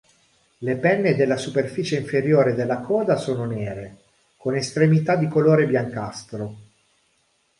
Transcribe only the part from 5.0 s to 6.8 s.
di colore biancastro.